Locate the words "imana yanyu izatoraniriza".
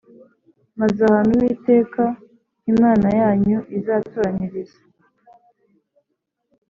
2.71-4.79